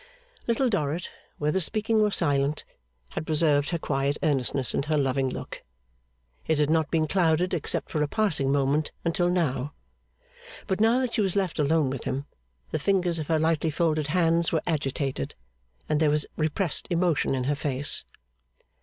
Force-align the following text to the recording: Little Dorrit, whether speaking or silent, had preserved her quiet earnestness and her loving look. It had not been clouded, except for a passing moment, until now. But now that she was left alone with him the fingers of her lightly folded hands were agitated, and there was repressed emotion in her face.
Little 0.47 0.67
Dorrit, 0.67 1.11
whether 1.37 1.59
speaking 1.59 2.01
or 2.01 2.11
silent, 2.11 2.63
had 3.09 3.23
preserved 3.23 3.69
her 3.69 3.77
quiet 3.77 4.17
earnestness 4.23 4.73
and 4.73 4.83
her 4.85 4.97
loving 4.97 5.29
look. 5.29 5.61
It 6.47 6.57
had 6.57 6.71
not 6.71 6.89
been 6.89 7.05
clouded, 7.05 7.53
except 7.53 7.91
for 7.91 8.01
a 8.01 8.07
passing 8.07 8.51
moment, 8.51 8.91
until 9.05 9.29
now. 9.29 9.73
But 10.65 10.81
now 10.81 10.99
that 11.01 11.13
she 11.13 11.21
was 11.21 11.35
left 11.35 11.59
alone 11.59 11.91
with 11.91 12.05
him 12.05 12.25
the 12.71 12.79
fingers 12.79 13.19
of 13.19 13.27
her 13.27 13.37
lightly 13.37 13.69
folded 13.69 14.07
hands 14.07 14.51
were 14.51 14.63
agitated, 14.65 15.35
and 15.87 15.99
there 15.99 16.09
was 16.09 16.25
repressed 16.35 16.87
emotion 16.89 17.35
in 17.35 17.43
her 17.43 17.53
face. 17.53 18.03